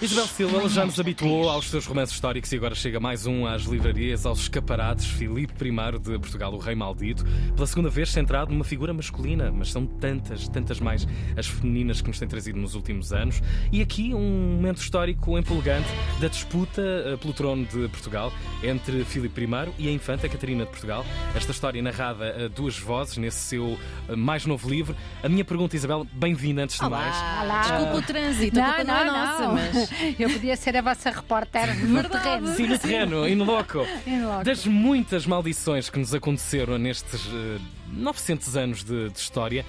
Isabel 0.00 0.28
Silva 0.28 0.68
já 0.68 0.86
nos 0.86 1.00
habituou 1.00 1.50
aos 1.50 1.68
seus 1.68 1.84
romances 1.84 2.14
históricos 2.14 2.52
e 2.52 2.56
agora 2.56 2.72
chega 2.72 3.00
mais 3.00 3.26
um 3.26 3.48
às 3.48 3.62
livrarias, 3.62 4.24
aos 4.24 4.38
escaparates. 4.38 5.04
Filipe 5.06 5.52
I 5.66 5.98
de 5.98 6.18
Portugal, 6.20 6.54
o 6.54 6.58
Rei 6.58 6.76
Maldito, 6.76 7.24
pela 7.56 7.66
segunda 7.66 7.90
vez 7.90 8.08
centrado 8.12 8.52
numa 8.52 8.62
figura 8.62 8.94
masculina, 8.94 9.50
mas 9.50 9.72
são 9.72 9.84
tantas, 9.84 10.48
tantas 10.48 10.78
mais 10.78 11.04
as 11.36 11.48
femininas 11.48 12.00
que 12.00 12.06
nos 12.06 12.16
têm 12.16 12.28
trazido 12.28 12.60
nos 12.60 12.76
últimos 12.76 13.12
anos. 13.12 13.42
E 13.72 13.82
aqui 13.82 14.14
um 14.14 14.54
momento 14.54 14.80
histórico 14.80 15.36
empolgante 15.36 15.88
da 16.20 16.28
disputa 16.28 16.80
eh, 16.80 17.16
pelo 17.16 17.34
trono 17.34 17.66
de 17.66 17.88
Portugal 17.88 18.32
entre 18.62 19.04
Filipe 19.04 19.42
I 19.42 19.48
e 19.80 19.88
a 19.88 19.92
infanta 19.92 20.28
Catarina 20.28 20.64
de 20.64 20.70
Portugal. 20.70 21.04
Esta 21.34 21.50
história 21.50 21.82
narrada 21.82 22.44
a 22.44 22.48
duas 22.48 22.78
vozes 22.78 23.16
nesse 23.16 23.40
seu 23.40 23.76
eh, 24.08 24.14
mais 24.14 24.46
novo 24.46 24.70
livro. 24.70 24.94
A 25.24 25.28
minha 25.28 25.44
pergunta, 25.44 25.74
Isabel, 25.74 26.06
bem-vinda 26.12 26.62
antes 26.62 26.78
de 26.78 26.84
Olá. 26.84 26.98
mais. 26.98 27.16
Olá. 27.44 27.60
Desculpa 27.62 27.96
o 27.96 28.02
trânsito, 28.02 28.60
a 28.60 28.64
culpa 28.64 28.84
não, 28.84 28.96
é 28.96 29.04
nossa, 29.04 29.48
mas. 29.48 29.87
Eu 30.18 30.30
podia 30.30 30.56
ser 30.56 30.76
a 30.76 30.82
vossa 30.82 31.10
repórter 31.10 31.74
no 31.86 32.02
terreno. 32.08 32.48
Sim, 32.54 32.66
no 32.66 32.78
terreno, 32.78 33.28
in 33.28 33.36
loco. 33.36 33.86
In 34.06 34.22
loco. 34.22 34.44
Das 34.44 34.66
muitas 34.66 35.26
maldições 35.26 35.90
que 35.90 35.98
nos 35.98 36.14
aconteceram 36.14 36.78
nestes 36.78 37.26
eh, 37.26 37.60
900 37.92 38.56
anos 38.56 38.84
de, 38.84 39.10
de 39.10 39.18
história, 39.18 39.64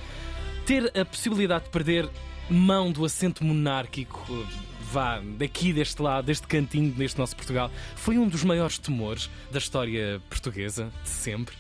ter 0.66 0.92
a 0.98 1.06
possibilidade 1.06 1.66
de 1.66 1.70
perder 1.72 2.10
mão 2.50 2.92
do 2.92 3.06
assento 3.06 3.44
monárquico, 3.44 4.46
vá, 4.92 5.22
daqui 5.38 5.72
deste 5.72 6.02
lado, 6.02 6.26
deste 6.26 6.48
cantinho 6.48 6.92
deste 6.92 7.18
nosso 7.20 7.36
Portugal, 7.36 7.72
foi 7.96 8.18
um 8.18 8.28
dos 8.28 8.44
maiores 8.44 8.78
temores 8.78 9.30
da 9.52 9.60
história 9.60 10.22
portuguesa 10.30 10.92
de 11.04 11.10
sempre. 11.10 11.56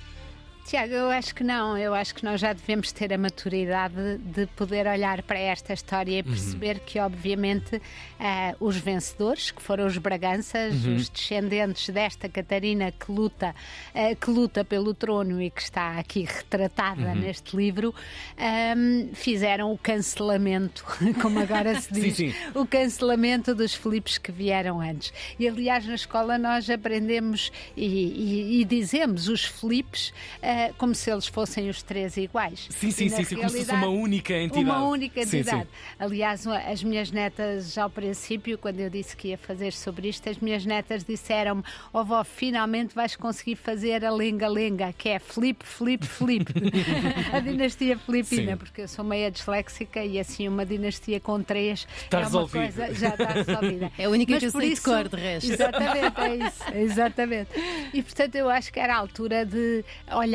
Tiago, 0.69 0.93
eu 0.93 1.09
acho 1.09 1.33
que 1.33 1.43
não. 1.43 1.75
Eu 1.75 1.95
acho 1.95 2.13
que 2.13 2.23
nós 2.23 2.39
já 2.39 2.53
devemos 2.53 2.91
ter 2.91 3.11
a 3.11 3.17
maturidade 3.17 4.19
de 4.19 4.45
poder 4.55 4.85
olhar 4.85 5.23
para 5.23 5.39
esta 5.39 5.73
história 5.73 6.19
e 6.19 6.21
perceber 6.21 6.79
que, 6.81 6.99
obviamente, 6.99 7.81
eh, 8.19 8.55
os 8.59 8.77
vencedores, 8.77 9.49
que 9.49 9.63
foram 9.63 9.87
os 9.87 9.97
Braganças, 9.97 10.85
os 10.85 11.09
descendentes 11.09 11.89
desta 11.89 12.29
Catarina 12.29 12.91
que 12.91 13.11
luta, 13.11 13.55
eh, 13.95 14.13
que 14.13 14.29
luta 14.29 14.63
pelo 14.63 14.93
trono 14.93 15.41
e 15.41 15.49
que 15.49 15.59
está 15.59 15.97
aqui 15.97 16.23
retratada 16.23 17.15
neste 17.15 17.57
livro, 17.57 17.95
ehm, 18.37 19.09
fizeram 19.15 19.73
o 19.73 19.77
cancelamento, 19.77 20.85
como 21.19 21.39
agora 21.39 21.81
se 21.81 21.91
diz, 21.93 22.15
Sim, 22.15 22.31
sim. 22.31 22.35
o 22.53 22.63
cancelamento 22.67 23.55
dos 23.55 23.73
Filipes 23.73 24.19
que 24.19 24.31
vieram 24.31 24.79
antes. 24.79 25.11
E 25.39 25.47
aliás, 25.47 25.83
na 25.87 25.95
escola 25.95 26.37
nós 26.37 26.69
aprendemos 26.69 27.51
e, 27.75 27.87
e- 27.87 28.61
e 28.61 28.65
dizemos 28.65 29.27
os 29.27 29.43
Filipes 29.45 30.13
eh, 30.59 30.73
como 30.77 30.93
se 30.93 31.09
eles 31.11 31.27
fossem 31.27 31.69
os 31.69 31.81
três 31.81 32.17
iguais. 32.17 32.67
Sim, 32.69 32.91
sim, 32.91 33.09
sim, 33.09 33.23
sim, 33.23 33.35
como 33.35 33.49
se 33.49 33.57
fosse 33.59 33.71
uma 33.71 33.87
única 33.87 34.33
entidade. 34.33 34.65
Uma 34.65 34.83
única 34.87 35.25
Sim, 35.25 35.37
entidade. 35.39 35.63
sim. 35.63 35.67
Aliás, 35.99 36.45
uma- 36.45 36.57
as 36.59 36.83
minhas 36.83 37.11
netas, 37.11 37.77
ao 37.77 37.89
princípio, 37.89 38.57
quando 38.57 38.79
eu 38.79 38.89
disse 38.89 39.15
que 39.15 39.29
ia 39.29 39.37
fazer 39.37 39.71
sobre 39.73 40.09
isto, 40.09 40.29
as 40.29 40.37
minhas 40.37 40.65
netas 40.65 41.03
disseram-me: 41.03 41.63
Ó 41.93 42.03
vó, 42.03 42.23
finalmente 42.23 42.93
vais 42.95 43.15
conseguir 43.15 43.55
fazer 43.55 44.03
a 44.05 44.11
lenga-lenga, 44.11 44.93
que 44.97 45.09
é 45.09 45.19
Filipe, 45.19 45.65
Filipe, 45.65 46.05
Filipe. 46.05 46.53
a 47.33 47.39
dinastia 47.39 47.97
filipina, 47.97 48.51
Sim. 48.53 48.57
porque 48.57 48.81
eu 48.81 48.87
sou 48.87 49.03
meia 49.05 49.29
disléxica 49.31 50.03
e 50.03 50.19
assim 50.19 50.47
uma 50.47 50.65
dinastia 50.65 51.19
com 51.19 51.41
três 51.41 51.87
Está 52.03 52.17
é 52.17 52.19
uma 52.21 52.25
resolvido. 52.25 52.73
coisa 52.75 52.93
já 52.93 53.09
está 53.09 53.25
resolvida. 53.27 53.91
É 53.97 54.05
a 54.05 54.09
única 54.09 54.33
Mas 54.33 54.39
que 54.39 54.45
eu 54.47 54.51
sei 54.51 54.61
de 54.67 54.73
isso- 54.73 54.83
cor, 54.83 55.07
de 55.09 55.15
resto. 55.15 55.51
Exatamente, 55.51 56.21
é 56.21 56.35
isso, 56.35 56.63
exatamente. 56.73 57.49
E 57.93 58.01
portanto 58.03 58.35
eu 58.35 58.49
acho 58.49 58.71
que 58.71 58.79
era 58.79 58.93
a 58.95 58.97
altura 58.97 59.45
de 59.45 59.83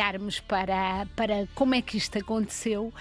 olharmos 0.05 0.41
para, 0.41 1.07
para 1.17 1.49
como 1.55 1.75
é 1.75 1.81
que 1.83 1.97
isto 1.97 2.19
aconteceu 2.19 2.93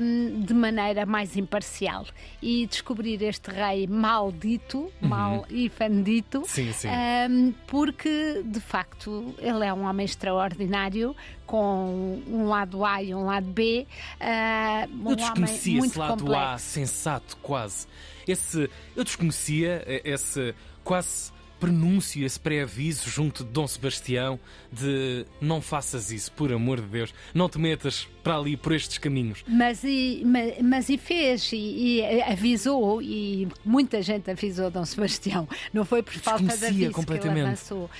hum, 0.00 0.40
de 0.40 0.52
maneira 0.52 1.06
mais 1.06 1.36
imparcial 1.36 2.06
e 2.42 2.66
descobrir 2.66 3.22
este 3.22 3.50
rei 3.50 3.86
maldito, 3.86 4.90
mal 5.00 5.46
e 5.48 5.68
fandito, 5.68 6.38
Uhum. 6.38 6.44
Sim, 6.44 6.72
sim. 6.72 6.88
hum, 6.88 7.54
porque 7.66 8.42
de 8.44 8.60
facto 8.60 9.34
ele 9.38 9.64
é 9.64 9.72
um 9.72 9.84
homem 9.84 10.04
extraordinário 10.04 11.14
com 11.46 12.20
um 12.26 12.46
lado 12.48 12.84
A 12.84 13.02
e 13.02 13.14
um 13.14 13.24
lado 13.24 13.46
B. 13.46 13.86
ah, 14.20 14.86
um 14.92 15.10
Eu 15.10 15.16
desconhecia 15.16 15.78
esse 15.78 15.98
lado 15.98 16.18
complexo. 16.24 16.44
A 16.46 16.58
sensato, 16.58 17.36
quase. 17.42 17.86
Esse, 18.26 18.70
eu 18.96 19.04
desconhecia 19.04 19.82
eh, 19.86 20.00
esse 20.04 20.54
quase 20.82 21.30
prenúncio, 21.60 22.24
esse 22.24 22.38
pré-aviso 22.38 23.08
junto 23.08 23.44
de 23.44 23.50
Dom 23.50 23.66
Sebastião 23.66 24.38
de 24.72 25.24
não 25.40 25.60
faças 25.62 26.10
isso, 26.10 26.30
por 26.32 26.52
amor 26.52 26.80
de 26.80 26.86
Deus, 26.86 27.14
não 27.32 27.48
te 27.48 27.58
metas 27.58 28.06
para 28.22 28.36
ali 28.36 28.56
por 28.56 28.72
estes 28.72 28.98
caminhos. 28.98 29.44
Mas 29.46 29.82
e, 29.84 30.22
ma- 30.24 30.62
mas, 30.62 30.88
e 30.88 30.98
fez, 30.98 31.50
e, 31.52 32.00
e 32.00 32.22
avisou, 32.22 33.00
e 33.02 33.48
muita 33.64 34.02
gente 34.02 34.30
avisou 34.30 34.70
Dom 34.70 34.84
Sebastião. 34.84 35.48
Não 35.72 35.84
foi 35.84 36.02
por 36.02 36.14
falta 36.14 36.44
de 36.44 36.52
aviso 36.52 36.72
que 36.78 36.84
ele 36.84 36.92
completamente. 36.94 37.46
avançou. 37.46 37.90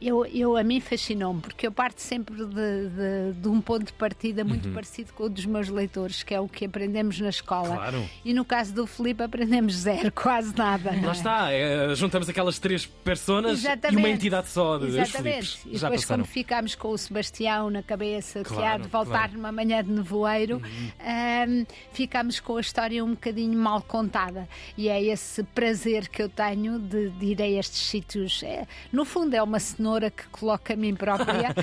Eu, 0.00 0.26
eu, 0.26 0.56
a 0.56 0.62
mim 0.64 0.80
fascinou-me, 0.80 1.40
porque 1.40 1.66
eu 1.66 1.72
parto 1.72 2.00
sempre 2.00 2.34
de, 2.34 2.44
de- 2.46 3.32
de 3.40 3.48
um 3.48 3.60
ponto 3.60 3.86
de 3.86 3.92
partida 3.92 4.44
muito 4.44 4.68
Uhum. 4.68 4.74
parecido 4.74 5.12
com 5.12 5.24
o 5.24 5.28
dos 5.28 5.46
meus 5.46 5.68
leitores, 5.68 6.22
que 6.22 6.34
é 6.34 6.40
o 6.40 6.48
que 6.48 6.64
aprendemos 6.64 7.20
na 7.20 7.28
escola. 7.28 7.76
Claro. 7.76 8.04
E 8.24 8.34
no 8.34 8.44
caso 8.44 8.74
do 8.74 8.86
Filipe 8.86 9.22
aprendemos 9.22 9.74
zero, 9.74 10.10
quase 10.12 10.56
nada. 10.56 10.90
Lá 10.90 11.08
é? 11.08 11.12
está, 11.12 11.52
eh, 11.52 11.94
juntamos 11.94 12.28
aquelas 12.28 12.58
três 12.58 12.84
personas 12.86 13.62
e 13.64 13.96
uma 13.96 14.08
entidade 14.08 14.48
só 14.48 14.76
de 14.78 14.86
Exatamente. 14.88 15.60
E 15.66 15.78
depois, 15.78 16.04
quando 16.04 16.24
ficámos 16.24 16.74
com 16.74 16.88
o 16.88 16.98
Sebastião 16.98 17.70
na 17.70 17.82
cabeça, 17.82 18.42
que 18.42 18.52
há 18.52 18.56
Claro, 18.56 18.82
de 18.82 18.88
voltar 18.88 19.10
claro. 19.10 19.30
Uhum. 19.32 19.36
numa 19.38 19.52
manhã 19.52 19.82
de 19.84 19.90
nevoeiro, 19.90 20.60
ahm, 21.00 21.64
ficámos 21.92 22.40
com 22.40 22.56
a 22.56 22.60
história 22.60 23.04
um 23.04 23.10
bocadinho 23.10 23.58
mal 23.58 23.80
contada. 23.82 24.48
E 24.76 24.88
é 24.88 25.02
esse 25.02 25.42
prazer 25.42 26.08
que 26.08 26.22
eu 26.22 26.28
tenho 26.28 26.78
de, 26.78 27.10
de 27.10 27.26
ir 27.26 27.42
a 27.42 27.46
estes 27.48 27.80
sítios. 27.88 28.42
É, 28.42 28.66
no 28.92 29.04
fundo, 29.04 29.27
é 29.34 29.42
uma 29.42 29.58
cenoura 29.58 30.10
que 30.10 30.26
coloca 30.28 30.74
a 30.74 30.76
mim 30.76 30.94
própria, 30.94 31.54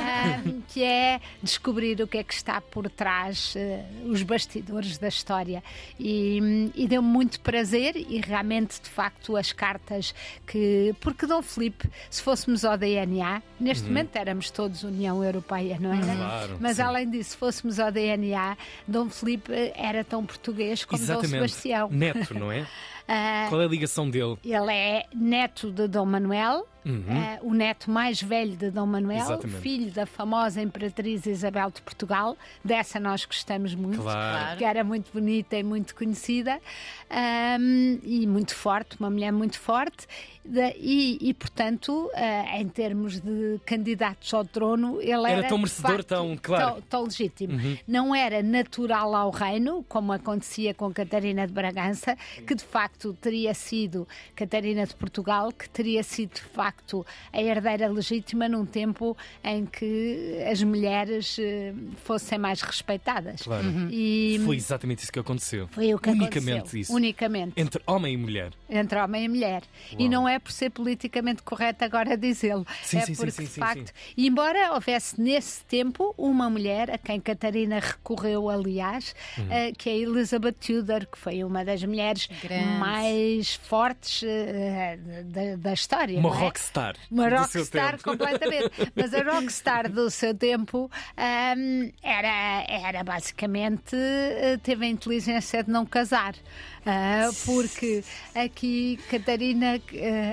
que 0.68 0.82
é 0.82 1.20
descobrir 1.42 2.00
o 2.00 2.06
que 2.06 2.18
é 2.18 2.24
que 2.24 2.34
está 2.34 2.60
por 2.60 2.88
trás, 2.90 3.54
eh, 3.56 3.84
os 4.06 4.22
bastidores 4.22 4.98
da 4.98 5.08
história. 5.08 5.62
E, 5.98 6.70
e 6.74 6.86
deu-me 6.86 7.08
muito 7.08 7.40
prazer 7.40 7.96
e 7.96 8.20
realmente, 8.20 8.80
de 8.80 8.88
facto, 8.88 9.36
as 9.36 9.52
cartas 9.52 10.14
que. 10.46 10.94
Porque 11.00 11.26
Dom 11.26 11.42
Filipe, 11.42 11.88
se 12.10 12.22
fôssemos 12.22 12.64
ao 12.64 12.76
DNA, 12.76 13.42
neste 13.60 13.86
momento 13.86 14.16
éramos 14.16 14.50
todos 14.50 14.82
União 14.82 15.22
Europeia, 15.22 15.78
não 15.80 15.92
era? 15.92 16.04
Uhum. 16.06 16.16
Claro, 16.16 16.56
Mas 16.60 16.76
sim. 16.76 16.82
além 16.82 17.10
disso, 17.10 17.30
se 17.30 17.36
fôssemos 17.36 17.78
ao 17.78 17.90
DNA, 17.90 18.56
Dom 18.86 19.08
Filipe 19.08 19.52
era 19.74 20.04
tão 20.04 20.24
português 20.24 20.84
como 20.84 20.98
Dom 20.98 21.04
Exatamente. 21.04 21.30
Sebastião. 21.30 21.88
Neto, 21.90 22.34
não 22.34 22.50
é? 22.50 22.66
Ah, 23.06 23.46
Qual 23.48 23.60
é 23.60 23.64
a 23.64 23.68
ligação 23.68 24.08
dele? 24.08 24.38
ele 24.44 24.72
é 24.72 25.04
neto 25.14 25.70
de 25.70 25.86
Dom 25.88 26.06
Manuel, 26.06 26.66
eh, 26.86 27.38
o 27.42 27.52
neto 27.54 27.90
mais 27.90 28.20
velho 28.22 28.56
de 28.56 28.70
Dom 28.70 28.86
Manuel, 28.86 29.18
Uhum. 29.18 29.24
Exatamente. 29.32 29.60
filho 29.60 29.90
da 29.90 30.04
famosa 30.06 30.60
Imperatriz 30.62 31.24
Isabel 31.26 31.70
de 31.70 31.80
Portugal. 31.82 32.36
Dessa 32.64 32.98
nós 33.00 33.24
gostamos 33.24 33.74
muito, 33.74 34.00
Claro. 34.02 34.56
que 34.58 34.64
era 34.64 34.82
muito 34.84 35.10
bonita 35.12 35.56
e 35.56 35.62
muito 35.62 35.94
conhecida 35.94 36.58
ahm, 37.10 37.98
e 38.02 38.26
muito 38.26 38.54
forte, 38.54 38.96
uma 38.98 39.10
mulher 39.10 39.32
muito 39.32 39.58
forte. 39.58 40.06
E, 40.78 41.16
e, 41.22 41.32
portanto, 41.32 42.10
ah, 42.14 42.58
em 42.60 42.68
termos 42.68 43.18
de 43.18 43.58
candidatos 43.64 44.32
ao 44.34 44.44
trono, 44.44 45.00
ele 45.00 45.12
Era 45.12 45.30
era, 45.40 45.48
tão 45.48 45.56
merecedor, 45.56 45.92
facto, 45.92 46.06
tão- 46.08 46.36
claro. 46.36 46.64
Uhum. 46.66 46.72
tão- 46.72 46.82
tão 46.82 47.02
legítimo. 47.04 47.58
Não 47.88 48.14
era 48.14 48.42
natural 48.42 49.14
ao 49.14 49.30
reino, 49.30 49.82
como 49.88 50.12
acontecia 50.12 50.74
com 50.74 50.92
Catarina 50.92 51.46
de 51.46 51.52
Bragança, 51.52 52.14
que 52.46 52.54
de 52.54 52.62
facto 52.64 52.93
teria 53.14 53.52
sido 53.54 54.06
Catarina 54.36 54.86
de 54.86 54.94
Portugal, 54.94 55.50
que 55.52 55.68
teria 55.68 56.02
sido 56.02 56.34
de 56.34 56.40
facto 56.42 57.04
a 57.32 57.40
herdeira 57.42 57.88
legítima 57.88 58.48
num 58.48 58.64
tempo 58.64 59.16
em 59.42 59.66
que 59.66 60.38
as 60.50 60.62
mulheres 60.62 61.36
eh, 61.38 61.72
fossem 62.04 62.38
mais 62.38 62.60
respeitadas. 62.62 63.42
Claro. 63.42 63.64
E 63.90 64.40
Foi 64.44 64.56
exatamente 64.56 65.02
isso 65.02 65.12
que 65.12 65.18
aconteceu. 65.18 65.68
foi 65.68 65.92
o 65.94 65.98
que 65.98 66.10
Unicamente 66.10 66.58
aconteceu. 66.58 66.80
isso. 66.80 66.92
Unicamente 66.94 67.52
Entre 67.60 67.82
homem 67.86 68.14
e 68.14 68.16
mulher. 68.16 68.52
entre 68.68 68.98
homem 68.98 69.24
e 69.24 69.28
mulher. 69.28 69.62
E 69.92 70.02
Uau. 70.02 70.10
não 70.10 70.28
é 70.28 70.38
por 70.38 70.52
ser 70.52 70.70
politicamente 70.70 71.42
correto 71.42 71.84
agora 71.84 72.16
dizê-lo. 72.16 72.66
Sim, 72.82 72.98
é 72.98 73.00
sim, 73.00 73.14
sim, 73.14 73.16
porque, 73.16 73.30
sim, 73.32 73.42
de 73.44 73.48
sim, 73.50 73.60
facto, 73.60 73.92
embora 74.16 74.72
houvesse 74.74 75.20
nesse 75.20 75.64
tempo 75.64 76.14
uma 76.16 76.48
mulher, 76.50 76.90
a 76.90 76.98
quem 76.98 77.20
Catarina 77.20 77.78
recorreu, 77.80 78.48
aliás, 78.48 79.14
Uhum. 79.38 79.46
eh, 79.50 79.72
que 79.76 79.88
é 79.90 79.96
Elizabeth 79.98 80.52
Tudor, 80.52 81.06
que 81.06 81.18
foi 81.18 81.42
uma 81.44 81.64
das 81.64 81.82
mulheres 81.82 82.28
Grande. 82.42 82.64
Mais 82.84 83.54
fortes 83.54 84.22
eh, 84.24 84.98
da, 85.24 85.56
da 85.56 85.72
história. 85.72 86.18
Uma 86.18 86.34
é? 86.34 86.38
rockstar. 86.38 86.96
Uma 87.10 87.28
rockstar 87.28 88.02
completamente. 88.02 88.70
Mas 88.94 89.14
a 89.14 89.22
rockstar 89.22 89.90
do 89.90 90.10
seu 90.10 90.34
tempo 90.34 90.90
ahm, 91.16 91.90
era, 92.02 92.64
era 92.68 93.02
basicamente 93.02 93.96
eh, 93.96 94.58
teve 94.62 94.86
a 94.86 94.88
inteligência 94.88 95.62
de 95.62 95.70
não 95.70 95.86
casar. 95.86 96.34
Uh, 96.86 97.34
porque 97.44 98.04
aqui 98.34 98.98
Catarina 99.10 99.76
uh, 99.76 99.80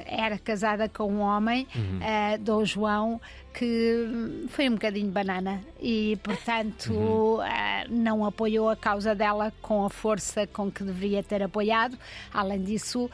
era 0.06 0.38
casada 0.38 0.88
com 0.90 1.12
um 1.12 1.20
homem, 1.20 1.68
uhum. 1.76 2.00
uh, 2.00 2.38
Dom 2.40 2.66
João, 2.66 3.22
que 3.54 4.48
foi 4.50 4.70
um 4.70 4.74
bocadinho 4.74 5.12
banana 5.12 5.62
e, 5.80 6.18
portanto, 6.24 6.94
uhum. 6.94 7.36
uh, 7.36 7.42
não 7.90 8.26
apoiou 8.26 8.70
a 8.70 8.76
causa 8.76 9.14
dela 9.14 9.52
com 9.62 9.86
a 9.86 9.90
força 9.90 10.48
com 10.48 10.72
que 10.72 10.84
deveria 10.84 11.22
ter 11.22 11.44
apoiado. 11.44 11.98
Além 12.34 12.64
disso, 12.64 13.06
uh, 13.06 13.10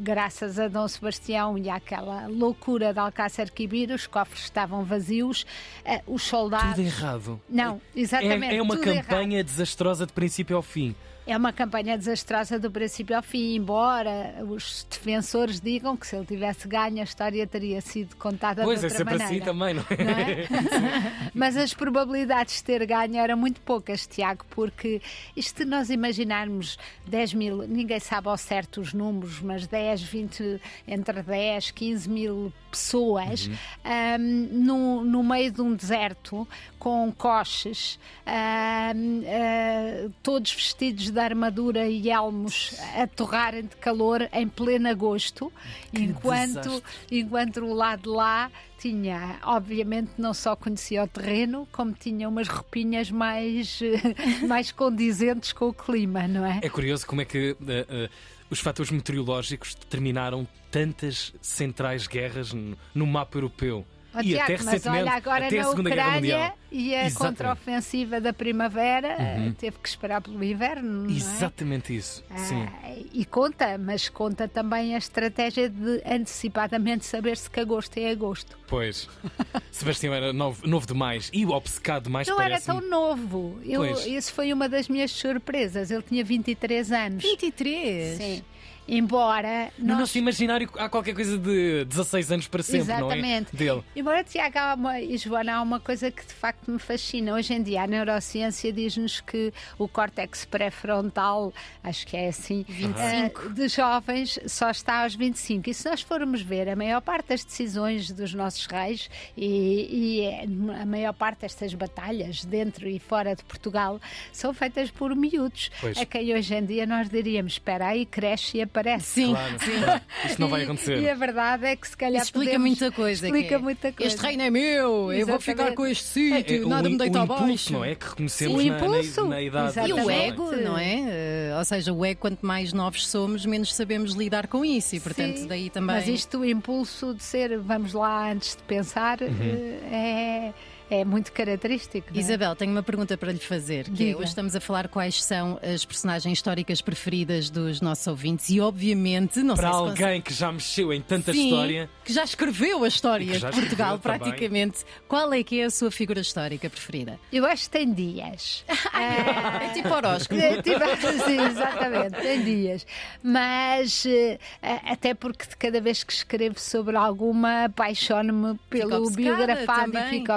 graças 0.00 0.58
a 0.58 0.68
Dom 0.68 0.88
Sebastião 0.88 1.58
e 1.58 1.68
àquela 1.68 2.26
loucura 2.26 2.92
de 2.92 2.98
Alcácer 2.98 3.50
Quibir, 3.52 3.90
os 3.90 4.06
cofres 4.06 4.44
estavam 4.44 4.84
vazios, 4.84 5.42
uh, 5.84 6.14
os 6.14 6.22
soldados. 6.22 6.76
Tudo 6.76 6.86
errado. 6.86 7.40
Não, 7.48 7.80
exatamente. 7.94 8.54
É, 8.54 8.56
é 8.56 8.62
uma 8.62 8.78
campanha 8.78 9.38
errado. 9.38 9.46
desastrosa 9.46 10.06
de 10.06 10.12
princípio 10.12 10.56
ao 10.56 10.62
fim. 10.62 10.94
É 11.24 11.36
uma 11.36 11.52
campanha 11.52 11.96
desastrosa 11.96 12.58
do 12.58 12.70
princípio 12.70 13.14
ao 13.16 13.22
fim, 13.22 13.54
embora 13.54 14.44
os 14.48 14.84
defensores 14.90 15.60
digam 15.60 15.96
que 15.96 16.06
se 16.06 16.16
ele 16.16 16.26
tivesse 16.26 16.66
ganho 16.66 17.00
a 17.00 17.04
história 17.04 17.46
teria 17.46 17.80
sido 17.80 18.16
contada 18.16 18.64
pois, 18.64 18.80
de 18.80 18.86
outra 18.86 19.04
maneira. 19.04 19.24
Pois, 19.28 19.38
é 19.38 19.38
sempre 19.38 19.38
assim 19.38 19.44
também, 19.44 19.74
não 19.74 19.84
é? 19.88 20.04
Não 20.04 20.88
é? 20.90 21.30
Mas 21.32 21.56
as 21.56 21.72
probabilidades 21.72 22.56
de 22.56 22.64
ter 22.64 22.84
ganho 22.86 23.16
eram 23.16 23.36
muito 23.36 23.60
poucas, 23.60 24.06
Tiago, 24.06 24.44
porque 24.50 25.00
isto 25.36 25.64
nós 25.64 25.90
imaginarmos 25.90 26.76
10 27.06 27.34
mil, 27.34 27.68
ninguém 27.68 28.00
sabe 28.00 28.28
ao 28.28 28.36
certo 28.36 28.80
os 28.80 28.92
números, 28.92 29.40
mas 29.40 29.66
10, 29.66 30.02
20, 30.02 30.60
entre 30.88 31.22
10, 31.22 31.70
15 31.70 32.10
mil 32.10 32.52
pessoas 32.70 33.46
uhum. 33.46 33.54
um, 33.84 34.48
no, 34.64 35.04
no 35.04 35.22
meio 35.22 35.52
de 35.52 35.60
um 35.60 35.74
deserto 35.74 36.48
com 36.78 37.12
coches, 37.12 37.98
um, 38.26 39.20
uh, 39.20 40.12
todos 40.22 40.52
vestidos 40.52 41.11
de 41.12 41.20
armadura 41.20 41.86
e 41.86 42.10
elmos 42.10 42.74
a 42.96 43.06
torrarem 43.06 43.62
de 43.62 43.76
calor 43.76 44.28
em 44.32 44.48
pleno 44.48 44.88
agosto, 44.88 45.52
que 45.92 46.02
enquanto, 46.02 46.82
enquanto 47.10 47.60
o 47.60 47.72
lado 47.72 48.02
de 48.02 48.08
lá 48.08 48.50
tinha, 48.78 49.38
obviamente, 49.44 50.10
não 50.18 50.34
só 50.34 50.56
conhecia 50.56 51.04
o 51.04 51.06
terreno, 51.06 51.68
como 51.70 51.92
tinha 51.92 52.28
umas 52.28 52.48
roupinhas 52.48 53.10
mais, 53.10 53.80
mais 54.48 54.72
condizentes 54.72 55.52
com 55.52 55.68
o 55.68 55.72
clima, 55.72 56.26
não 56.26 56.44
é? 56.44 56.60
É 56.62 56.68
curioso 56.68 57.06
como 57.06 57.20
é 57.20 57.24
que. 57.24 57.52
Uh, 57.52 58.06
uh, 58.06 58.10
os 58.50 58.60
fatores 58.60 58.90
meteorológicos 58.90 59.74
determinaram 59.74 60.46
tantas 60.70 61.32
centrais 61.40 62.06
guerras 62.06 62.52
no, 62.52 62.76
no 62.94 63.06
mapa 63.06 63.38
europeu. 63.38 63.86
Oh, 64.14 64.20
e 64.20 64.24
Tiago, 64.24 64.42
até 64.42 64.52
recentemente, 64.56 64.88
mas 64.88 65.00
olha, 65.00 65.12
agora 65.12 65.46
até 65.46 65.58
a 65.58 65.64
Segunda 65.64 65.88
Ucrânia 65.90 66.04
Guerra 66.04 66.14
Mundial. 66.16 66.58
e 66.70 66.94
a 66.94 67.10
contraofensiva 67.12 68.20
da 68.20 68.32
primavera 68.32 69.16
uhum. 69.18 69.54
teve 69.54 69.78
que 69.78 69.88
esperar 69.88 70.20
pelo 70.20 70.42
inverno. 70.44 71.08
É? 71.10 71.12
Exatamente 71.12 71.94
é? 71.94 71.96
isso. 71.96 72.22
Ah, 72.30 72.36
Sim. 72.36 72.68
E 73.12 73.24
conta, 73.24 73.78
mas 73.78 74.10
conta 74.10 74.46
também 74.46 74.94
a 74.94 74.98
estratégia 74.98 75.68
de 75.70 76.02
antecipadamente 76.04 77.06
saber 77.06 77.38
se 77.38 77.48
que 77.48 77.60
agosto 77.60 77.96
é 77.96 78.10
agosto. 78.10 78.58
Pois. 78.66 79.08
Sebastião 79.70 80.12
era 80.12 80.32
novo, 80.32 80.66
novo 80.68 80.86
demais 80.86 81.30
e 81.32 81.46
obcecado 81.46 82.04
demais. 82.04 82.28
Não 82.28 82.40
era 82.40 82.60
tão 82.60 82.80
novo. 82.82 83.58
Eu, 83.64 83.84
isso 84.06 84.32
foi 84.34 84.52
uma 84.52 84.68
das 84.68 84.88
minhas 84.88 85.10
surpresas. 85.10 85.90
Ele 85.90 86.02
tinha 86.02 86.22
23 86.22 86.92
anos. 86.92 87.22
23? 87.22 88.16
Sim. 88.18 88.44
Embora. 88.88 89.70
No 89.78 89.88
nós... 89.88 89.98
nosso 90.00 90.18
imaginário 90.18 90.68
há 90.76 90.88
qualquer 90.88 91.14
coisa 91.14 91.38
de 91.38 91.84
16 91.84 92.32
anos 92.32 92.48
para 92.48 92.62
sempre, 92.62 92.80
Exatamente. 92.80 93.50
não 93.52 93.60
é? 93.60 93.74
Dele. 93.74 93.84
Embora, 93.94 94.24
Tiago 94.24 94.52
uma, 94.76 95.00
e 95.00 95.16
Joana, 95.16 95.54
há 95.54 95.62
uma 95.62 95.80
coisa 95.80 96.10
que 96.10 96.24
de 96.24 96.32
facto 96.32 96.70
me 96.70 96.78
fascina. 96.78 97.34
Hoje 97.34 97.54
em 97.54 97.62
dia, 97.62 97.82
a 97.82 97.86
neurociência 97.86 98.72
diz-nos 98.72 99.20
que 99.20 99.52
o 99.78 99.86
córtex 99.86 100.44
pré-frontal, 100.44 101.52
acho 101.82 102.06
que 102.06 102.16
é 102.16 102.28
assim, 102.28 102.64
25. 102.68 103.46
Uh, 103.46 103.50
de 103.50 103.68
jovens 103.68 104.38
só 104.46 104.70
está 104.70 105.02
aos 105.04 105.14
25. 105.14 105.70
E 105.70 105.74
se 105.74 105.88
nós 105.88 106.02
formos 106.02 106.42
ver, 106.42 106.68
a 106.68 106.76
maior 106.76 107.00
parte 107.00 107.28
das 107.28 107.44
decisões 107.44 108.10
dos 108.10 108.34
nossos 108.34 108.66
reis 108.66 109.08
e, 109.36 109.88
e 109.90 110.20
é, 110.22 110.44
a 110.80 110.86
maior 110.86 111.12
parte 111.12 111.40
destas 111.40 111.72
batalhas, 111.74 112.44
dentro 112.44 112.88
e 112.88 112.98
fora 112.98 113.36
de 113.36 113.44
Portugal, 113.44 114.00
são 114.32 114.52
feitas 114.52 114.90
por 114.90 115.14
miúdos. 115.14 115.70
Pois. 115.80 115.98
A 115.98 116.04
quem 116.04 116.34
hoje 116.34 116.54
em 116.54 116.64
dia 116.64 116.86
nós 116.86 117.08
diríamos: 117.08 117.54
espera 117.54 117.88
aí, 117.88 118.04
cresce 118.04 118.58
e 118.58 118.62
aparece. 118.72 119.06
Sim, 119.06 119.30
claro, 119.30 119.58
sim. 119.60 119.80
Claro. 119.82 120.00
Isto 120.24 120.40
não 120.40 120.48
vai 120.48 120.62
acontecer. 120.64 120.98
E, 120.98 121.02
e, 121.02 121.10
a 121.10 121.14
verdade 121.14 121.66
é 121.66 121.76
que 121.76 121.86
se 121.86 121.96
calhar. 121.96 122.22
Isso 122.22 122.28
explica 122.28 122.52
podemos... 122.52 122.68
muita 122.68 122.92
coisa. 122.92 123.26
Explica 123.26 123.54
é. 123.54 123.58
muita 123.58 123.92
coisa. 123.92 124.14
Este 124.14 124.22
reino 124.22 124.42
é 124.42 124.50
meu, 124.50 125.12
Exatamente. 125.12 125.20
eu 125.20 125.26
vou 125.26 125.40
ficar 125.40 125.72
com 125.72 125.86
este 125.86 126.04
sítio, 126.04 126.56
é, 126.56 126.58
é, 126.58 126.66
nada 126.66 126.88
o, 126.88 126.92
me 126.92 126.98
deita 126.98 127.18
o 127.18 127.22
abaixo. 127.22 127.44
impulso, 127.44 127.72
não 127.72 127.84
é? 127.84 127.94
Que 127.94 128.06
reconhecemos 128.06 128.62
sim, 128.62 128.70
na, 128.70 128.78
na, 128.78 129.28
na, 129.28 129.42
idade. 129.42 129.68
Exatamente. 129.68 130.00
E 130.00 130.04
o 130.04 130.10
ego, 130.10 130.56
não 130.56 130.78
é? 130.78 131.52
Uh, 131.54 131.58
ou 131.58 131.64
seja, 131.64 131.92
o 131.92 132.04
ego, 132.04 132.20
quanto 132.20 132.44
mais 132.46 132.72
novos 132.72 133.06
somos, 133.06 133.44
menos 133.44 133.74
sabemos 133.74 134.14
lidar 134.14 134.46
com 134.46 134.64
isso 134.64 134.96
e, 134.96 135.00
portanto, 135.00 135.38
sim, 135.38 135.46
daí 135.46 135.70
também. 135.70 135.96
Mas 135.96 136.08
isto, 136.08 136.38
o 136.38 136.44
impulso 136.44 137.14
de 137.14 137.22
ser, 137.22 137.58
vamos 137.58 137.92
lá 137.92 138.32
antes 138.32 138.56
de 138.56 138.62
pensar, 138.62 139.20
uhum. 139.20 139.28
uh, 139.28 139.94
é 139.94 140.52
é 140.92 141.06
muito 141.06 141.32
característico. 141.32 142.08
É? 142.14 142.18
Isabel, 142.18 142.54
tenho 142.54 142.70
uma 142.70 142.82
pergunta 142.82 143.16
para 143.16 143.32
lhe 143.32 143.38
fazer. 143.38 143.88
Que 143.88 144.10
é, 144.10 144.16
hoje 144.16 144.26
estamos 144.26 144.54
a 144.54 144.60
falar 144.60 144.88
quais 144.88 145.24
são 145.24 145.58
as 145.62 145.86
personagens 145.86 146.36
históricas 146.36 146.82
preferidas 146.82 147.48
dos 147.48 147.80
nossos 147.80 148.06
ouvintes 148.06 148.50
e, 148.50 148.60
obviamente, 148.60 149.42
não 149.42 149.54
para 149.54 149.70
sei 149.70 149.80
alguém 149.80 150.20
que 150.20 150.34
já 150.34 150.52
mexeu 150.52 150.92
em 150.92 151.00
tanta 151.00 151.32
Sim, 151.32 151.46
história. 151.46 151.90
Que 152.04 152.12
já 152.12 152.24
escreveu 152.24 152.84
a 152.84 152.88
história 152.88 153.38
de 153.38 153.40
Portugal, 153.40 153.98
praticamente. 153.98 154.84
Qual 155.08 155.32
é 155.32 155.42
que 155.42 155.60
é 155.60 155.64
a 155.64 155.70
sua 155.70 155.90
figura 155.90 156.20
histórica 156.20 156.68
preferida? 156.68 157.18
Eu 157.32 157.46
acho 157.46 157.64
que 157.64 157.70
tem 157.70 157.90
dias. 157.90 158.62
é, 158.94 159.66
é 159.66 159.72
tipo 159.72 159.88
horóscopo. 159.88 160.38
É, 160.38 160.60
tipo, 160.60 160.78
sim, 161.24 161.40
exatamente, 161.40 162.20
tem 162.20 162.44
dias. 162.44 162.86
Mas 163.22 164.04
eh, 164.04 164.38
até 164.60 165.14
porque 165.14 165.46
cada 165.58 165.80
vez 165.80 166.04
que 166.04 166.12
escrevo 166.12 166.60
sobre 166.60 166.96
alguma, 166.96 167.64
apaixono-me 167.64 168.58
pelo 168.68 169.10
biografado 169.10 169.92
também. 169.92 170.06
e 170.06 170.20
fico 170.20 170.32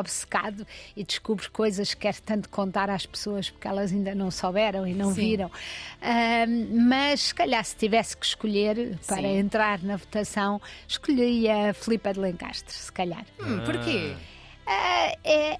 e 0.95 1.03
descubres 1.03 1.47
coisas 1.47 1.93
que 1.93 2.01
quer 2.01 2.15
tanto 2.15 2.49
contar 2.49 2.89
às 2.89 3.05
pessoas 3.05 3.49
porque 3.49 3.67
elas 3.67 3.91
ainda 3.91 4.13
não 4.13 4.29
souberam 4.29 4.87
e 4.87 4.93
não 4.93 5.13
Sim. 5.13 5.21
viram. 5.21 5.47
Uh, 5.47 6.81
mas 6.81 7.21
se 7.21 7.35
calhar 7.35 7.63
se 7.63 7.75
tivesse 7.75 8.15
que 8.17 8.25
escolher 8.25 8.97
para 9.07 9.21
Sim. 9.21 9.37
entrar 9.37 9.81
na 9.81 9.97
votação, 9.97 10.61
escolheria 10.87 11.69
a 11.69 11.73
Filipa 11.73 12.13
de 12.13 12.19
Lencastre, 12.19 12.73
se 12.73 12.91
calhar. 12.91 13.25
Hum, 13.39 13.61
porquê? 13.65 14.13
Uh, 14.15 14.34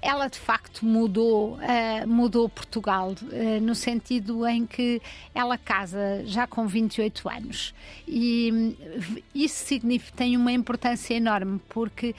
ela 0.02 0.28
de 0.28 0.38
facto 0.38 0.84
mudou, 0.84 1.54
uh, 1.54 2.08
mudou 2.08 2.48
Portugal 2.48 3.14
no 3.62 3.74
sentido 3.74 4.46
em 4.46 4.66
que 4.66 5.00
ela 5.34 5.56
casa 5.56 6.22
já 6.24 6.46
com 6.46 6.66
28 6.66 7.28
anos 7.28 7.74
e 8.06 8.50
um, 8.52 8.76
isso 9.34 9.64
significa, 9.64 10.16
tem 10.16 10.36
uma 10.36 10.52
importância 10.52 11.14
enorme 11.14 11.60
porque 11.68 12.14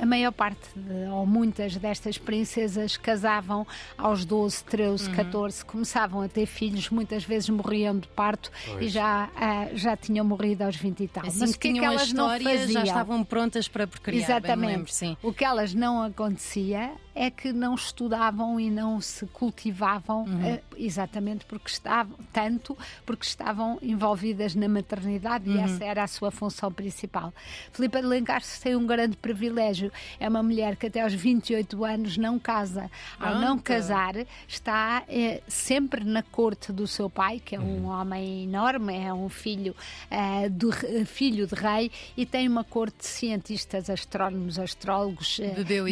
a 0.00 0.06
maior 0.06 0.32
parte 0.32 0.68
de, 0.76 1.08
ou 1.10 1.26
muitas 1.26 1.76
destas 1.76 2.18
princesas 2.18 2.96
casavam 2.96 3.66
aos 3.96 4.24
12, 4.24 4.64
13, 4.64 5.08
uhum. 5.08 5.14
14, 5.14 5.64
começavam 5.64 6.20
a 6.22 6.28
ter 6.28 6.46
filhos, 6.46 6.90
muitas 6.90 7.24
vezes 7.24 7.48
morriam 7.48 7.98
de 7.98 8.08
parto 8.08 8.50
pois. 8.66 8.86
e 8.86 8.88
já, 8.88 9.30
já 9.74 9.96
tinham 9.96 10.24
morrido 10.24 10.64
aos 10.64 10.76
20 10.76 11.00
e 11.00 11.08
tal. 11.08 11.26
Assim 11.26 11.40
Mas 11.40 11.50
o 11.50 11.58
que, 11.58 11.68
é 11.68 11.72
que 11.72 11.84
elas 11.84 12.12
não 12.12 12.28
faziam? 12.30 12.72
Já 12.72 12.82
estavam 12.82 13.24
prontas 13.24 13.68
para 13.68 13.86
procriar. 13.86 14.22
Exatamente. 14.22 14.72
Lembro, 14.72 14.92
sim. 14.92 15.16
O 15.22 15.32
que 15.32 15.44
elas 15.44 15.74
não 15.74 16.03
acontecia 16.04 16.92
é 17.14 17.30
que 17.30 17.52
não 17.52 17.74
estudavam 17.74 18.58
e 18.58 18.70
não 18.70 19.00
se 19.00 19.24
cultivavam 19.26 20.24
uhum. 20.24 20.54
uh, 20.54 20.60
exatamente 20.76 21.44
porque 21.44 21.70
estavam 21.70 22.16
tanto 22.32 22.76
porque 23.06 23.24
estavam 23.24 23.78
envolvidas 23.80 24.54
na 24.54 24.68
maternidade 24.68 25.48
uhum. 25.48 25.56
e 25.56 25.60
essa 25.60 25.84
era 25.84 26.02
a 26.02 26.06
sua 26.08 26.30
função 26.30 26.72
principal. 26.72 27.32
Filipa 27.72 28.00
de 28.00 28.08
Lencastre 28.08 28.60
tem 28.60 28.76
um 28.76 28.86
grande 28.86 29.16
privilégio. 29.16 29.92
É 30.18 30.28
uma 30.28 30.42
mulher 30.42 30.76
que 30.76 30.86
até 30.86 31.02
aos 31.02 31.14
28 31.14 31.84
anos 31.84 32.16
não 32.16 32.38
casa. 32.38 32.90
Ao 33.18 33.38
não 33.38 33.58
casar, 33.58 34.14
está 34.48 35.04
eh, 35.08 35.40
sempre 35.46 36.04
na 36.04 36.22
corte 36.22 36.72
do 36.72 36.86
seu 36.86 37.08
pai, 37.08 37.40
que 37.44 37.54
é 37.54 37.60
um 37.60 37.84
uhum. 37.84 37.86
homem 37.86 38.44
enorme, 38.44 38.96
é 38.96 39.12
um 39.12 39.28
filho, 39.28 39.74
uh, 40.10 40.50
do, 40.50 40.72
filho 41.06 41.46
de 41.46 41.54
rei 41.54 41.90
e 42.16 42.26
tem 42.26 42.48
uma 42.48 42.64
corte 42.64 42.98
de 42.98 43.06
cientistas, 43.06 43.88
astrónomos, 43.88 44.58
astrólogos, 44.58 45.40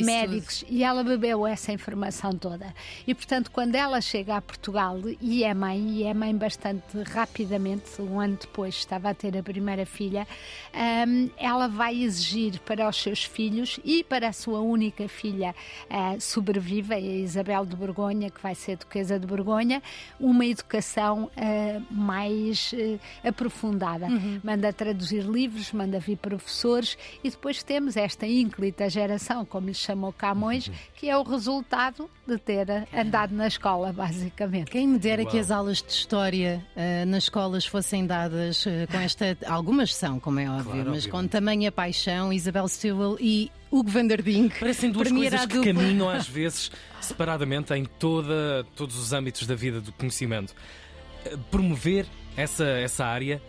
médicos. 0.04 0.64
E 0.68 0.82
ela 0.82 1.02
bebeu 1.02 1.46
essa 1.46 1.72
informação 1.72 2.32
toda. 2.32 2.74
E, 3.06 3.14
portanto, 3.14 3.50
quando 3.50 3.74
ela 3.74 4.00
chega 4.00 4.36
a 4.36 4.42
Portugal 4.42 4.98
e 5.20 5.44
é 5.44 5.54
mãe, 5.54 5.78
e 5.90 6.02
é 6.04 6.14
mãe 6.14 6.34
bastante 6.34 7.02
rapidamente, 7.06 8.00
um 8.00 8.20
ano 8.20 8.38
depois 8.40 8.74
estava 8.74 9.10
a 9.10 9.14
ter 9.14 9.36
a 9.36 9.42
primeira 9.42 9.86
filha, 9.86 10.26
um, 10.74 11.30
ela 11.36 11.68
vai 11.68 12.02
exigir 12.02 12.58
para 12.60 12.88
os 12.88 12.96
seus 12.96 13.24
filhos 13.24 13.78
e 13.84 14.02
para 14.04 14.28
a 14.28 14.32
sua 14.32 14.60
única 14.60 15.08
filha 15.08 15.54
uh, 15.90 16.20
sobreviva, 16.20 16.94
a 16.94 17.00
Isabel 17.00 17.64
de 17.66 17.76
Borgonha, 17.76 18.30
que 18.30 18.42
vai 18.42 18.54
ser 18.54 18.76
duquesa 18.76 19.18
de 19.18 19.26
Borgonha, 19.26 19.82
uma 20.18 20.44
educação 20.46 21.30
uh, 21.36 21.94
mais 21.94 22.72
uh, 22.72 23.00
aprofundada. 23.26 24.06
Uhum. 24.06 24.40
Manda 24.42 24.72
traduzir 24.72 25.22
livros, 25.22 25.72
manda 25.72 25.98
vir 25.98 26.16
professores 26.16 26.96
e 27.22 27.30
depois 27.30 27.62
temos 27.62 27.96
esta 27.96 28.26
ínclita 28.26 28.88
geração, 28.88 29.44
como 29.44 29.68
lhe 29.68 29.74
chamou 29.92 30.12
Camões, 30.12 30.70
que 30.96 31.08
é 31.08 31.16
o 31.16 31.22
resultado 31.22 32.10
de 32.26 32.38
ter 32.38 32.66
andado 32.92 33.34
na 33.34 33.46
escola, 33.46 33.92
basicamente. 33.92 34.70
Quem 34.70 34.88
me 34.88 34.98
dera 34.98 35.22
Uau. 35.22 35.30
que 35.30 35.38
as 35.38 35.50
aulas 35.50 35.82
de 35.82 35.92
história 35.92 36.64
uh, 36.74 37.06
nas 37.06 37.24
escolas 37.24 37.66
fossem 37.66 38.06
dadas 38.06 38.64
uh, 38.66 38.70
com 38.90 38.98
esta. 38.98 39.36
Algumas 39.46 39.94
são, 39.94 40.18
como 40.18 40.40
é 40.40 40.48
óbvio, 40.48 40.72
claro, 40.72 40.90
mas 40.90 41.06
com 41.06 41.26
tamanha 41.26 41.70
paixão, 41.70 42.32
Isabel 42.32 42.66
Stewell 42.68 43.16
e 43.20 43.50
Hugo 43.70 43.90
van 43.90 44.06
der 44.06 44.22
Dink. 44.22 44.58
Parecem 44.58 44.90
duas 44.90 45.10
coisas 45.10 45.46
que 45.46 45.60
caminham 45.60 46.08
às 46.08 46.26
vezes 46.28 46.70
separadamente 47.00 47.72
em 47.74 47.84
toda, 47.84 48.64
todos 48.74 48.96
os 48.96 49.12
âmbitos 49.12 49.46
da 49.46 49.54
vida 49.54 49.80
do 49.80 49.92
conhecimento. 49.92 50.54
Eh, 51.24 51.36
promover 51.50 52.06
essa, 52.36 52.64
essa 52.64 53.04
área 53.04 53.42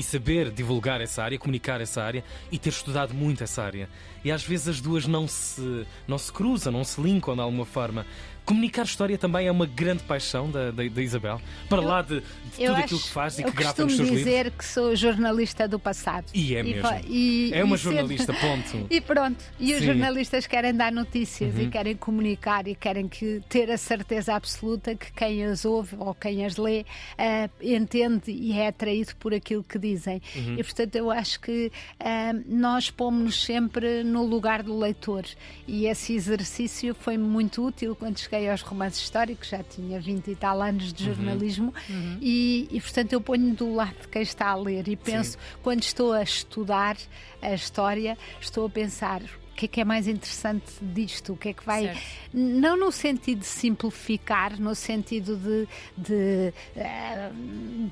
e 0.00 0.02
saber 0.02 0.50
divulgar 0.50 1.02
essa 1.02 1.22
área, 1.22 1.38
comunicar 1.38 1.78
essa 1.78 2.02
área 2.02 2.24
e 2.50 2.58
ter 2.58 2.70
estudado 2.70 3.12
muito 3.12 3.44
essa 3.44 3.62
área. 3.62 3.86
E 4.24 4.32
às 4.32 4.42
vezes 4.42 4.66
as 4.66 4.80
duas 4.80 5.06
não 5.06 5.28
se, 5.28 5.86
não 6.08 6.16
se 6.16 6.32
cruzam, 6.32 6.72
não 6.72 6.84
se 6.84 6.98
linkam 6.98 7.34
de 7.34 7.42
alguma 7.42 7.66
forma. 7.66 8.06
Comunicar 8.50 8.82
história 8.82 9.16
também 9.16 9.46
é 9.46 9.52
uma 9.52 9.64
grande 9.64 10.02
paixão 10.02 10.50
da, 10.50 10.72
da, 10.72 10.82
da 10.82 11.00
Isabel, 11.00 11.40
para 11.68 11.80
eu, 11.80 11.86
lá 11.86 12.02
de, 12.02 12.16
de 12.16 12.24
tudo 12.56 12.72
acho, 12.72 12.80
aquilo 12.82 13.00
que 13.00 13.08
faz 13.08 13.38
e 13.38 13.44
que 13.44 13.50
grava 13.52 13.84
nos 13.84 13.94
seus 13.94 14.08
livros. 14.08 14.18
Eu 14.18 14.24
dizer 14.24 14.50
que 14.50 14.64
sou 14.64 14.96
jornalista 14.96 15.68
do 15.68 15.78
passado. 15.78 16.24
E 16.34 16.56
é 16.56 16.62
mesmo. 16.64 16.88
E, 17.06 17.52
é 17.54 17.62
uma 17.62 17.76
jornalista, 17.76 18.32
ser... 18.32 18.40
ponto. 18.40 18.86
E 18.90 19.00
pronto. 19.00 19.44
E 19.60 19.72
os 19.72 19.84
jornalistas 19.84 20.48
querem 20.48 20.74
dar 20.74 20.90
notícias 20.90 21.54
uhum. 21.54 21.62
e 21.62 21.68
querem 21.68 21.94
comunicar 21.94 22.66
e 22.66 22.74
querem 22.74 23.06
que, 23.06 23.40
ter 23.48 23.70
a 23.70 23.78
certeza 23.78 24.34
absoluta 24.34 24.96
que 24.96 25.12
quem 25.12 25.44
as 25.44 25.64
ouve 25.64 25.94
ou 25.96 26.12
quem 26.12 26.44
as 26.44 26.56
lê 26.56 26.80
uh, 26.80 27.50
entende 27.62 28.32
e 28.32 28.58
é 28.58 28.66
atraído 28.66 29.14
por 29.14 29.32
aquilo 29.32 29.62
que 29.62 29.78
dizem. 29.78 30.20
Uhum. 30.34 30.56
E 30.58 30.64
portanto 30.64 30.96
eu 30.96 31.08
acho 31.08 31.38
que 31.38 31.70
uh, 32.00 32.44
nós 32.48 32.90
pomos-nos 32.90 33.44
sempre 33.44 34.02
no 34.02 34.24
lugar 34.24 34.64
do 34.64 34.76
leitor. 34.76 35.24
E 35.68 35.86
esse 35.86 36.14
exercício 36.14 36.96
foi 36.96 37.16
muito 37.16 37.64
útil 37.64 37.94
quando 37.94 38.18
cheguei 38.18 38.39
aos 38.48 38.62
romances 38.62 39.02
históricos, 39.02 39.48
já 39.48 39.62
tinha 39.62 40.00
20 40.00 40.30
e 40.30 40.36
tal 40.36 40.62
anos 40.62 40.92
de 40.92 41.08
uhum. 41.08 41.14
jornalismo, 41.14 41.74
uhum. 41.88 42.18
E, 42.20 42.68
e, 42.70 42.80
portanto 42.80 43.12
eu 43.12 43.20
ponho 43.20 43.54
do 43.54 43.74
lado 43.74 43.96
de 44.00 44.08
quem 44.08 44.22
está 44.22 44.48
a 44.48 44.54
ler 44.54 44.88
e 44.88 44.96
penso, 44.96 45.32
Sim. 45.32 45.38
quando 45.62 45.82
estou 45.82 46.12
a 46.12 46.22
estudar 46.22 46.96
a 47.42 47.52
história, 47.52 48.16
estou 48.40 48.66
a 48.66 48.70
pensar 48.70 49.22
que 49.60 49.66
é 49.66 49.68
que 49.68 49.80
é 49.80 49.84
mais 49.84 50.08
interessante 50.08 50.72
disto? 50.80 51.34
O 51.34 51.36
que 51.36 51.50
é 51.50 51.52
que 51.52 51.64
vai. 51.64 51.84
Certo. 51.84 52.00
Não 52.32 52.76
no 52.76 52.90
sentido 52.90 53.40
de 53.40 53.46
simplificar, 53.46 54.58
no 54.58 54.74
sentido 54.74 55.36
de, 55.36 55.68
de, 55.96 56.54
eh, 56.76 57.30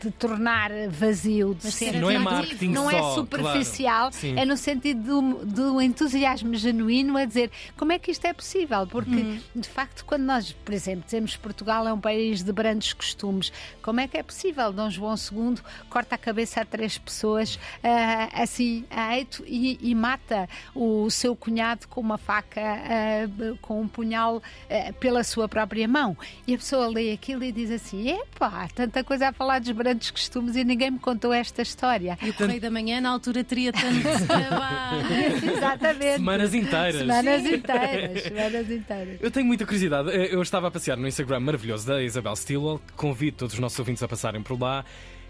de 0.00 0.10
tornar 0.12 0.70
vazio, 0.88 1.54
de 1.54 1.70
ser. 1.70 2.00
Não 2.00 2.10
é 2.10 2.18
marketing 2.18 2.70
Não 2.70 2.90
é 2.90 2.98
só, 2.98 3.12
é 3.12 3.14
superficial, 3.14 4.10
claro. 4.10 4.38
é 4.38 4.44
no 4.44 4.56
sentido 4.56 5.02
do, 5.02 5.44
do, 5.44 5.82
entusiasmo 5.82 6.54
genuíno 6.54 7.16
a 7.18 7.24
dizer 7.24 7.50
como 7.76 7.92
é 7.92 7.98
que 7.98 8.10
isto 8.10 8.24
é 8.26 8.32
possível? 8.32 8.86
Porque, 8.86 9.10
uhum. 9.10 9.40
de 9.54 9.68
facto, 9.68 10.04
quando 10.04 10.22
nós, 10.22 10.52
por 10.52 10.72
exemplo, 10.72 11.04
dizemos 11.04 11.36
que 11.36 11.42
Portugal 11.42 11.86
é 11.86 11.92
um 11.92 12.00
país 12.00 12.42
de 12.42 12.52
grandes 12.52 12.92
costumes, 12.92 13.52
como 13.82 14.00
é 14.00 14.08
que 14.08 14.16
é 14.16 14.22
possível? 14.22 14.72
Dom 14.72 14.88
João 14.88 15.14
II 15.16 15.56
corta 15.90 16.14
a 16.14 16.18
cabeça 16.18 16.62
a 16.62 16.64
três 16.64 16.96
pessoas 16.96 17.56
uh, 17.56 17.60
assim, 18.32 18.84
a 18.90 19.18
eito 19.18 19.44
e, 19.46 19.78
e 19.82 19.94
mata 19.94 20.48
o 20.74 21.10
seu 21.10 21.36
cunhado 21.36 21.57
com 21.88 22.00
uma 22.00 22.18
faca, 22.18 22.60
uh, 22.60 23.58
com 23.60 23.80
um 23.80 23.88
punhal 23.88 24.36
uh, 24.36 24.92
pela 24.94 25.24
sua 25.24 25.48
própria 25.48 25.86
mão. 25.86 26.16
E 26.46 26.54
a 26.54 26.58
pessoa 26.58 26.88
lê 26.88 27.12
aquilo 27.12 27.44
e 27.44 27.52
diz 27.52 27.70
assim: 27.70 28.10
epá, 28.10 28.68
tanta 28.74 29.02
coisa 29.04 29.28
a 29.28 29.32
falar 29.32 29.60
dos 29.60 29.70
grandes 29.70 30.10
costumes 30.10 30.56
e 30.56 30.64
ninguém 30.64 30.90
me 30.90 30.98
contou 30.98 31.32
esta 31.32 31.62
história. 31.62 32.18
E 32.22 32.30
o 32.30 32.34
Correio 32.34 32.60
da 32.60 32.70
Manhã, 32.70 33.00
na 33.00 33.10
altura, 33.10 33.44
teria 33.44 33.72
tanto 33.72 33.88
Exatamente. 35.56 36.16
Semanas 36.16 36.54
inteiras. 36.54 37.00
Semanas 37.00 37.46
inteiras. 37.46 38.22
Semanas 38.22 38.70
inteiras. 38.70 39.18
Eu 39.20 39.30
tenho 39.30 39.46
muita 39.46 39.64
curiosidade. 39.64 40.10
Eu 40.10 40.42
estava 40.42 40.68
a 40.68 40.70
passear 40.70 40.96
no 40.96 41.06
Instagram 41.06 41.40
maravilhoso 41.40 41.86
da 41.86 42.02
Isabel 42.02 42.36
Stilwell. 42.36 42.80
Convido 42.96 43.38
todos 43.38 43.54
os 43.54 43.60
nossos 43.60 43.78
ouvintes 43.78 44.02
a 44.02 44.08
passarem 44.08 44.42
por 44.42 44.60
lá. 44.60 44.84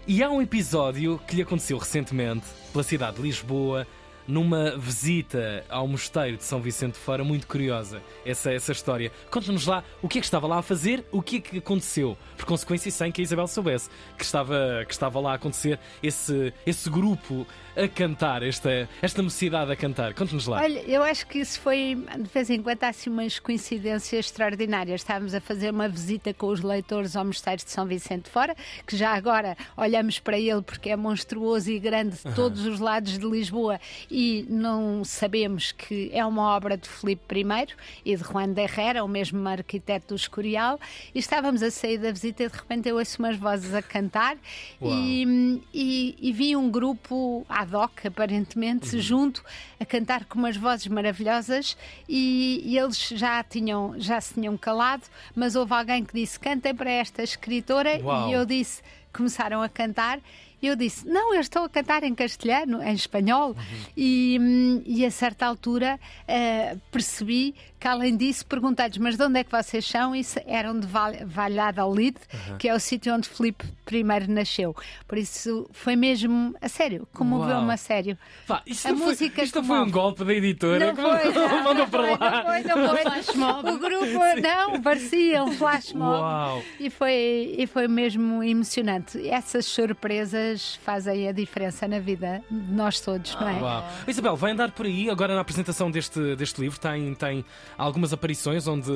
E 0.07 0.23
há 0.23 0.29
um 0.29 0.41
episódio 0.41 1.19
que 1.27 1.35
lhe 1.35 1.41
aconteceu 1.41 1.77
recentemente 1.77 2.45
pela 2.71 2.83
cidade 2.83 3.17
de 3.17 3.21
Lisboa 3.21 3.85
numa 4.29 4.77
visita 4.77 5.65
ao 5.67 5.87
mosteiro 5.87 6.37
de 6.37 6.43
São 6.43 6.61
Vicente 6.61 6.93
de 6.93 6.99
Fora, 6.99 7.23
muito 7.23 7.47
curiosa 7.47 7.99
essa, 8.23 8.53
essa 8.53 8.71
história. 8.71 9.11
Conta-nos 9.31 9.65
lá 9.65 9.83
o 10.03 10.07
que 10.07 10.19
é 10.19 10.21
que 10.21 10.25
estava 10.25 10.45
lá 10.45 10.59
a 10.59 10.61
fazer, 10.61 11.03
o 11.11 11.19
que 11.19 11.37
é 11.37 11.41
que 11.41 11.57
aconteceu, 11.57 12.15
por 12.37 12.45
consequência, 12.45 12.91
sem 12.91 13.11
que 13.11 13.21
a 13.21 13.23
Isabel 13.23 13.47
soubesse 13.47 13.89
que 14.17 14.23
estava, 14.23 14.85
que 14.85 14.93
estava 14.93 15.19
lá 15.19 15.31
a 15.31 15.35
acontecer 15.35 15.79
esse, 16.03 16.53
esse 16.63 16.89
grupo 16.91 17.47
a 17.75 17.87
cantar, 17.87 18.43
esta, 18.43 18.87
esta 19.01 19.23
mocidade 19.23 19.71
a 19.71 19.75
cantar. 19.75 20.13
Conte-nos 20.13 20.45
lá. 20.45 20.61
Olha, 20.61 20.79
eu 20.81 21.01
acho 21.01 21.25
que 21.25 21.39
isso 21.39 21.59
foi, 21.59 21.95
de 21.95 22.29
vez 22.29 22.49
em 22.49 22.61
quando, 22.61 22.83
há 22.83 22.89
assim 22.89 23.09
umas 23.09 23.39
coincidências 23.39 24.25
extraordinárias. 24.25 25.01
Estávamos 25.01 25.33
a 25.33 25.41
fazer 25.41 25.71
uma 25.71 25.87
visita 25.87 26.33
com 26.33 26.47
os 26.47 26.61
leitores 26.61 27.15
ao 27.15 27.25
Mosteiro 27.25 27.63
de 27.63 27.71
São 27.71 27.85
Vicente 27.85 28.25
de 28.25 28.29
Fora, 28.29 28.55
que 28.85 28.95
já 28.95 29.13
agora 29.13 29.57
olhamos 29.77 30.19
para 30.19 30.37
ele 30.37 30.61
porque 30.61 30.89
é 30.89 30.95
monstruoso 30.95 31.71
e 31.71 31.79
grande 31.79 32.17
de 32.17 32.35
todos 32.35 32.65
os 32.65 32.79
lados 32.79 33.17
de 33.17 33.25
Lisboa 33.25 33.79
e 34.09 34.18
não 34.49 35.03
sabemos 35.03 35.71
que 35.71 36.09
é 36.13 36.25
uma 36.25 36.55
obra 36.55 36.77
de 36.77 36.87
Filipe 36.87 37.39
I 37.41 37.67
e 38.05 38.15
de 38.15 38.23
Juan 38.23 38.51
de 38.51 38.61
Herrera, 38.61 39.03
o 39.03 39.07
mesmo 39.07 39.47
arquiteto 39.47 40.09
do 40.09 40.15
Escorial. 40.15 40.79
E 41.13 41.19
estávamos 41.19 41.61
a 41.63 41.71
sair 41.71 41.97
da 41.97 42.11
visita 42.11 42.43
e 42.43 42.49
de 42.49 42.55
repente 42.55 42.89
eu 42.89 42.97
ouço 42.97 43.19
umas 43.19 43.37
vozes 43.37 43.73
a 43.73 43.81
cantar 43.81 44.37
e, 44.81 45.61
e, 45.73 46.15
e 46.19 46.31
vi 46.31 46.55
um 46.55 46.69
grupo 46.69 47.45
à 47.47 47.63
hoc, 47.63 48.05
aparentemente, 48.05 48.95
uhum. 48.95 49.01
junto, 49.01 49.43
a 49.79 49.85
cantar 49.85 50.25
com 50.25 50.39
umas 50.39 50.57
vozes 50.57 50.87
maravilhosas 50.87 51.77
e, 52.07 52.61
e, 52.65 52.77
eles 52.77 52.97
já, 52.97 53.43
tinham, 53.43 53.95
já 53.97 54.19
se 54.19 54.33
tinham 54.33 54.57
calado, 54.57 55.03
mas 55.35 55.55
houve 55.55 55.73
alguém 55.73 56.03
que 56.03 56.13
disse: 56.13 56.39
cantem 56.39 56.73
para 56.75 56.91
esta 56.91 57.23
escritora, 57.23 57.99
Uau. 58.03 58.29
e 58.29 58.33
eu 58.33 58.45
disse: 58.45 58.81
começaram 59.13 59.61
a 59.61 59.69
cantar 59.69 60.19
e 60.61 60.67
eu 60.67 60.75
disse: 60.75 61.07
Não, 61.07 61.33
eu 61.33 61.41
estou 61.41 61.63
a 61.63 61.69
cantar 61.69 62.03
em 62.03 62.13
castelhano, 62.13 62.81
em 62.83 62.93
espanhol. 62.93 63.49
Uhum. 63.49 63.85
E, 63.95 64.83
e 64.85 65.05
a 65.05 65.11
certa 65.11 65.45
altura 65.45 65.99
uh, 66.23 66.79
percebi 66.91 67.55
que, 67.79 67.87
além 67.87 68.15
disso, 68.17 68.45
perguntei-lhes: 68.45 68.97
Mas 68.97 69.15
de 69.15 69.23
onde 69.23 69.39
é 69.39 69.43
que 69.43 69.51
vocês 69.51 69.85
são? 69.85 70.15
E 70.15 70.21
eram 70.45 70.79
de 70.79 70.87
Valladolid, 70.87 72.17
uhum. 72.33 72.57
que 72.57 72.67
é 72.67 72.73
o 72.73 72.79
sítio 72.79 73.13
onde 73.13 73.29
Filipe 73.29 73.65
I 73.91 74.03
nasceu. 74.27 74.75
Por 75.07 75.17
isso 75.17 75.67
foi 75.71 75.95
mesmo 75.95 76.55
a 76.61 76.69
sério, 76.69 77.07
comoveu-me 77.13 77.73
a 77.73 77.77
sério. 77.77 78.17
Pá, 78.47 78.61
isto 78.65 78.87
a 78.87 78.93
música 78.93 79.35
foi, 79.35 79.43
isto 79.45 79.63
foi 79.63 79.79
um 79.79 79.89
golpe 79.89 80.23
da 80.23 80.33
editora. 80.33 80.93
Não 80.93 80.95
foi, 80.95 81.33
não, 81.33 81.63
mandou 81.63 81.87
para 81.87 82.01
lá. 82.01 82.17
Não 82.17 82.43
foi, 82.43 82.63
não 82.63 82.89
foi. 82.89 82.99
Flash 83.09 83.35
mob. 83.35 83.69
O 83.69 83.79
grupo, 83.79 84.19
não, 84.41 84.81
parecia 84.81 85.43
um 85.43 85.51
flash 85.51 85.93
mob. 85.93 86.19
Uau. 86.19 86.63
E 86.79 86.89
foi, 86.89 87.55
e 87.57 87.65
foi 87.65 87.87
mesmo 87.87 88.43
emocionante. 88.43 89.27
Essas 89.27 89.65
surpresas 89.65 90.75
fazem 90.83 91.27
a 91.27 91.31
diferença 91.31 91.87
na 91.87 91.99
vida 91.99 92.43
de 92.49 92.73
nós 92.73 92.99
todos, 92.99 93.35
não 93.35 93.47
é? 93.47 93.53
Uau. 93.53 93.89
Isabel, 94.07 94.35
vai 94.35 94.51
andar 94.51 94.71
por 94.71 94.85
aí 94.85 95.09
agora 95.09 95.33
na 95.33 95.41
apresentação 95.41 95.89
deste, 95.89 96.35
deste 96.35 96.61
livro? 96.61 96.79
Tem, 96.79 97.13
tem 97.15 97.45
algumas 97.77 98.13
aparições 98.13 98.67
onde 98.67 98.91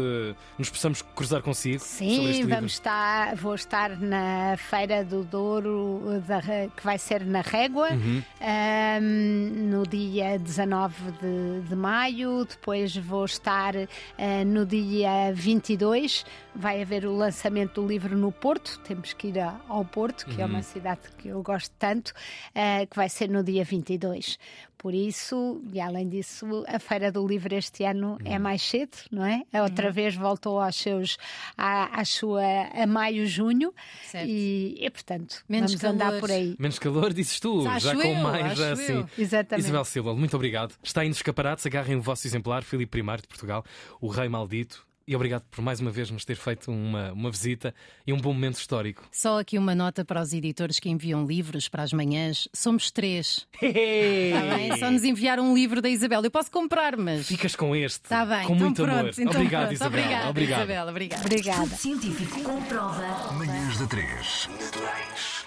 nos 0.58 0.70
possamos 0.70 1.02
cruzar 1.02 1.42
consigo? 1.42 1.80
Sim, 1.80 2.46
vamos 2.48 2.74
estar, 2.74 3.36
vou 3.36 3.56
estar 3.56 3.98
na 4.00 4.56
Feira 4.58 5.04
do 5.04 5.24
Douro, 5.24 6.22
da, 6.28 6.42
que 6.42 6.84
vai 6.84 6.98
ser 6.98 7.26
na 7.26 7.42
Régua, 7.42 7.90
uhum. 7.92 8.24
um, 9.02 9.70
no 9.70 9.88
dia 9.88 10.38
19 10.38 10.94
de, 11.12 11.70
de, 11.70 11.76
maio. 11.76 12.46
Depois 12.46 12.96
vou 12.96 13.26
estar 13.26 13.76
uh, 13.76 13.88
no 14.46 14.66
dia 14.66 15.32
22. 15.34 16.26
Vai 16.56 16.82
haver 16.82 17.06
o 17.06 17.16
lançamento 17.16 17.82
do 17.82 17.88
livro 17.88 18.18
no 18.18 18.32
Porto. 18.32 18.80
Temos 18.80 19.14
que 19.14 19.28
ir 19.28 19.40
ao 19.40 19.86
Porto, 19.86 20.26
que 20.26 20.36
uhum. 20.36 20.42
é 20.42 20.46
uma 20.46 20.58
uhum. 20.58 20.64
cidade 20.64 21.02
que 21.18 21.30
eu 21.30 21.42
gosto 21.42 21.72
tanto, 21.78 22.10
uh, 22.10 22.88
que 22.90 22.96
vai 22.96 23.10
ser 23.10 23.30
no 23.30 23.44
dia 23.44 23.64
22. 23.64 24.38
Por 24.84 24.94
isso, 24.94 25.62
e 25.72 25.80
além 25.80 26.10
disso, 26.10 26.66
a 26.68 26.78
Feira 26.78 27.10
do 27.10 27.26
Livro 27.26 27.56
este 27.56 27.86
ano 27.86 28.18
é 28.26 28.32
uhum. 28.32 28.36
é 28.36 28.40
mais 28.40 28.62
cedo, 28.62 28.98
não 29.10 29.24
é? 29.24 29.44
A 29.54 29.64
outra 29.64 29.88
uhum. 29.88 29.94
vez 29.94 30.14
voltou 30.14 30.60
aos 30.60 30.76
seus, 30.76 31.18
à, 31.58 32.02
à 32.02 32.04
sua, 32.04 32.44
a 32.74 32.86
maio, 32.86 33.26
junho, 33.26 33.74
e, 34.14 34.76
e, 34.78 34.90
portanto, 34.90 35.42
Menos 35.48 35.74
vamos 35.74 35.82
calor. 35.82 35.96
andar 35.96 36.20
por 36.20 36.30
aí. 36.30 36.58
Menos 36.60 36.80
calor, 36.80 37.14
dizes 37.14 37.40
tu, 37.40 37.66
acho 37.66 37.86
já 37.86 37.96
com 37.96 38.14
mais, 38.16 38.60
assim. 38.60 39.06
Exatamente. 39.18 39.64
Isabel 39.64 39.86
Silva, 39.86 40.14
muito 40.14 40.36
obrigado. 40.36 40.76
Está 40.84 41.00
aí 41.00 41.08
nos 41.08 41.16
escaparates, 41.16 41.66
agarrem 41.66 41.96
o 41.96 42.02
vosso 42.02 42.28
exemplar, 42.28 42.62
Filipe 42.62 43.00
I 43.00 43.22
de 43.22 43.28
Portugal, 43.30 43.64
o 44.02 44.10
Rei 44.10 44.28
Maldito 44.28 44.86
e 45.08 45.16
obrigado 45.16 45.44
por 45.52 45.62
mais 45.62 45.80
uma 45.80 45.92
vez 45.92 46.10
nos 46.10 46.26
ter 46.26 46.36
feito 46.36 46.72
uma, 46.72 47.12
uma 47.12 47.30
visita 47.30 47.74
e 48.06 48.14
um 48.14 48.18
bom 48.18 48.34
momento 48.34 48.56
histórico. 48.56 49.04
Só 49.12 49.40
aqui 49.40 49.58
uma 49.58 49.76
nota 49.76 50.06
para 50.06 50.22
os 50.22 50.34
editores 50.34 50.80
que 50.80 50.90
enviam 50.90 51.26
livros 51.26 51.68
para 51.68 51.84
as 51.84 51.92
manhãs. 51.92 52.48
Somos 52.54 52.92
três. 52.92 53.48
Hey! 53.62 54.32
Tá 54.34 54.56
bem? 54.56 54.78
Só 54.78 54.92
nos 54.92 55.04
enviaram 55.04 55.52
um 55.52 55.54
livro 55.54 55.82
da 55.82 55.90
Isabel. 55.90 56.24
Eu 56.24 56.32
posso 56.32 56.52
comprar, 56.52 56.96
mas. 56.98 57.28
Ficas 57.28 57.56
com 57.56 57.76
este. 57.76 58.04
Está 58.04 58.26
bem. 58.26 58.48
Com 58.48 58.56
então 58.56 58.66
muito 58.66 58.84
pronto, 58.84 59.00
amor. 59.00 59.14
Então 59.18 59.32
obrigado, 59.32 59.62
pronto. 59.62 59.74
Isabel. 59.74 60.02
Obrigada, 60.02 60.30
obrigado. 60.30 60.60
Isabel. 60.60 60.88
Obrigada. 60.88 61.26
Obrigada. 61.26 61.76
Científico 61.76 62.42
comprova. 62.42 63.34
Manhãs 63.34 63.78
da 63.80 63.88
3. 63.88 64.50
Naturais. 64.60 65.46